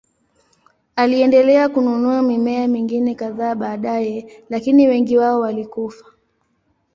[0.95, 6.05] Aliendelea kununua mimea mingine kadhaa baadaye, lakini wengi wao walikufa.